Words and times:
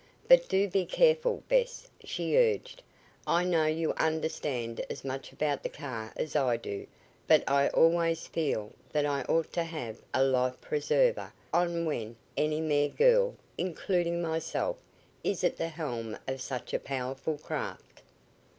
"But 0.27 0.47
do 0.49 0.67
be 0.67 0.83
careful, 0.83 1.43
Bess," 1.47 1.87
she 2.03 2.35
urged. 2.35 2.81
"I 3.27 3.43
know 3.43 3.65
you 3.65 3.93
understand 3.93 4.83
as 4.89 5.05
much 5.05 5.31
about 5.31 5.61
the 5.61 5.69
car 5.69 6.11
as 6.15 6.35
I 6.35 6.57
do, 6.57 6.87
but 7.27 7.43
I 7.47 7.67
always 7.67 8.25
feel 8.25 8.71
that 8.93 9.05
I 9.05 9.21
ought 9.29 9.53
to 9.53 9.63
have 9.63 10.01
a 10.11 10.23
life 10.23 10.59
preserver 10.59 11.31
on 11.53 11.85
when 11.85 12.15
any 12.35 12.61
mere 12.61 12.89
girl 12.89 13.35
including 13.59 14.23
myself 14.23 14.77
is 15.23 15.43
at 15.43 15.57
the 15.57 15.67
helm 15.67 16.17
of 16.27 16.41
such 16.41 16.73
a 16.73 16.79
powerful 16.79 17.37
craft." 17.37 18.01